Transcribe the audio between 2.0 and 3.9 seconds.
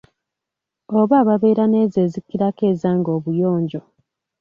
ezikirako ezange obuyonjo.